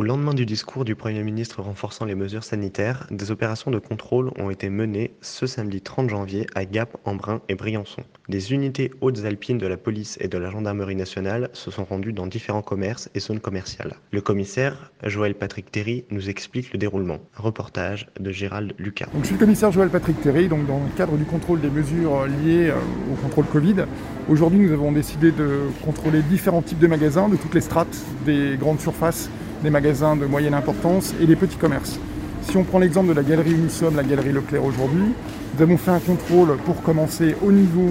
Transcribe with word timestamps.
Au 0.00 0.02
lendemain 0.02 0.32
du 0.32 0.46
discours 0.46 0.86
du 0.86 0.94
Premier 0.94 1.22
ministre 1.22 1.60
renforçant 1.60 2.06
les 2.06 2.14
mesures 2.14 2.42
sanitaires, 2.42 3.06
des 3.10 3.30
opérations 3.30 3.70
de 3.70 3.78
contrôle 3.78 4.30
ont 4.38 4.48
été 4.48 4.70
menées 4.70 5.10
ce 5.20 5.46
samedi 5.46 5.82
30 5.82 6.08
janvier 6.08 6.46
à 6.54 6.64
Gap, 6.64 6.96
Embrun 7.04 7.42
et 7.50 7.54
Briançon. 7.54 8.00
Des 8.30 8.54
unités 8.54 8.92
hautes-alpines 9.02 9.58
de 9.58 9.66
la 9.66 9.76
police 9.76 10.16
et 10.18 10.28
de 10.28 10.38
la 10.38 10.48
gendarmerie 10.48 10.96
nationale 10.96 11.50
se 11.52 11.70
sont 11.70 11.84
rendues 11.84 12.14
dans 12.14 12.26
différents 12.26 12.62
commerces 12.62 13.10
et 13.14 13.20
zones 13.20 13.40
commerciales. 13.40 13.92
Le 14.10 14.22
commissaire, 14.22 14.90
Joël 15.04 15.34
Patrick 15.34 15.70
Terry, 15.70 16.06
nous 16.10 16.30
explique 16.30 16.72
le 16.72 16.78
déroulement. 16.78 17.18
reportage 17.36 18.06
de 18.18 18.32
Gérald 18.32 18.72
Lucas. 18.78 19.08
Je 19.20 19.26
suis 19.26 19.34
le 19.34 19.40
commissaire 19.40 19.70
Joël 19.70 19.90
Patrick 19.90 20.18
Terry, 20.22 20.48
donc 20.48 20.66
dans 20.66 20.78
le 20.78 20.96
cadre 20.96 21.18
du 21.18 21.26
contrôle 21.26 21.60
des 21.60 21.68
mesures 21.68 22.24
liées 22.24 22.70
euh, 22.70 23.12
au 23.12 23.16
contrôle 23.16 23.44
Covid. 23.44 23.84
Aujourd'hui, 24.30 24.60
nous 24.60 24.72
avons 24.72 24.92
décidé 24.92 25.30
de 25.30 25.58
contrôler 25.84 26.22
différents 26.22 26.62
types 26.62 26.78
de 26.78 26.86
magasins, 26.86 27.28
de 27.28 27.36
toutes 27.36 27.54
les 27.54 27.60
strates, 27.60 27.98
des 28.24 28.56
grandes 28.58 28.80
surfaces 28.80 29.28
des 29.62 29.70
magasins 29.70 30.16
de 30.16 30.26
moyenne 30.26 30.54
importance 30.54 31.14
et 31.20 31.26
des 31.26 31.36
petits 31.36 31.56
commerces. 31.56 31.98
Si 32.42 32.56
on 32.56 32.64
prend 32.64 32.78
l'exemple 32.78 33.08
de 33.08 33.12
la 33.12 33.22
galerie 33.22 33.54
où 33.54 33.58
nous 33.58 33.68
sommes, 33.68 33.96
la 33.96 34.02
galerie 34.02 34.32
Leclerc 34.32 34.64
aujourd'hui, 34.64 35.12
nous 35.54 35.62
avons 35.62 35.76
fait 35.76 35.90
un 35.90 35.98
contrôle 35.98 36.56
pour 36.64 36.82
commencer 36.82 37.36
au 37.42 37.52
niveau 37.52 37.90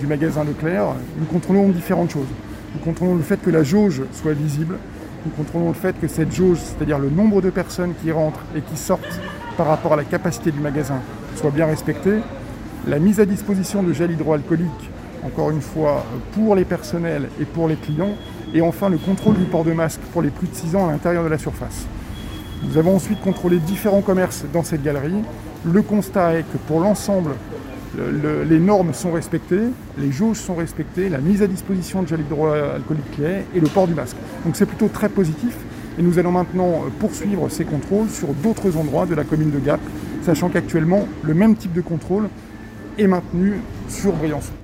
du 0.00 0.06
magasin 0.06 0.44
Leclerc. 0.44 0.94
Nous 1.18 1.26
contrôlons 1.26 1.68
différentes 1.68 2.10
choses. 2.10 2.26
Nous 2.74 2.80
contrôlons 2.80 3.14
le 3.14 3.22
fait 3.22 3.40
que 3.40 3.50
la 3.50 3.62
jauge 3.62 4.02
soit 4.12 4.32
visible. 4.32 4.76
Nous 5.26 5.32
contrôlons 5.32 5.68
le 5.68 5.74
fait 5.74 5.98
que 6.00 6.08
cette 6.08 6.34
jauge, 6.34 6.58
c'est-à-dire 6.58 6.98
le 6.98 7.10
nombre 7.10 7.40
de 7.40 7.50
personnes 7.50 7.92
qui 8.02 8.10
rentrent 8.10 8.44
et 8.56 8.60
qui 8.60 8.76
sortent 8.76 9.20
par 9.56 9.66
rapport 9.66 9.92
à 9.92 9.96
la 9.96 10.04
capacité 10.04 10.50
du 10.50 10.60
magasin, 10.60 11.00
soit 11.36 11.50
bien 11.50 11.66
respecté. 11.66 12.10
La 12.86 12.98
mise 12.98 13.20
à 13.20 13.26
disposition 13.26 13.82
de 13.82 13.92
gel 13.92 14.10
hydroalcoolique, 14.10 14.90
encore 15.24 15.50
une 15.50 15.62
fois, 15.62 16.04
pour 16.32 16.54
les 16.54 16.64
personnels 16.64 17.28
et 17.40 17.44
pour 17.44 17.68
les 17.68 17.76
clients, 17.76 18.14
et 18.54 18.62
enfin 18.62 18.88
le 18.88 18.96
contrôle 18.96 19.36
du 19.36 19.44
port 19.44 19.64
de 19.64 19.72
masque 19.72 20.00
pour 20.12 20.22
les 20.22 20.30
plus 20.30 20.46
de 20.46 20.54
6 20.54 20.76
ans 20.76 20.88
à 20.88 20.92
l'intérieur 20.92 21.24
de 21.24 21.28
la 21.28 21.38
surface. 21.38 21.86
Nous 22.62 22.78
avons 22.78 22.96
ensuite 22.96 23.20
contrôlé 23.20 23.58
différents 23.58 24.00
commerces 24.00 24.44
dans 24.52 24.62
cette 24.62 24.82
galerie. 24.82 25.22
Le 25.70 25.82
constat 25.82 26.38
est 26.38 26.42
que 26.44 26.56
pour 26.66 26.80
l'ensemble, 26.80 27.32
les 28.48 28.58
normes 28.58 28.94
sont 28.94 29.12
respectées, 29.12 29.68
les 29.98 30.10
jauges 30.10 30.38
sont 30.38 30.54
respectées, 30.54 31.08
la 31.08 31.18
mise 31.18 31.42
à 31.42 31.46
disposition 31.46 32.02
de 32.02 32.08
gel 32.08 32.20
hydroalcoolique 32.20 33.20
est 33.22 33.44
et 33.54 33.60
le 33.60 33.68
port 33.68 33.86
du 33.86 33.94
masque. 33.94 34.16
Donc 34.44 34.56
c'est 34.56 34.66
plutôt 34.66 34.88
très 34.88 35.08
positif 35.08 35.54
et 35.98 36.02
nous 36.02 36.18
allons 36.18 36.32
maintenant 36.32 36.84
poursuivre 36.98 37.48
ces 37.50 37.64
contrôles 37.64 38.08
sur 38.08 38.28
d'autres 38.28 38.76
endroits 38.76 39.06
de 39.06 39.14
la 39.14 39.24
commune 39.24 39.50
de 39.50 39.58
Gap, 39.58 39.80
sachant 40.22 40.48
qu'actuellement 40.48 41.06
le 41.22 41.34
même 41.34 41.54
type 41.54 41.72
de 41.72 41.82
contrôle 41.82 42.28
est 42.98 43.06
maintenu 43.06 43.60
sur 43.88 44.12
Briançon. 44.12 44.63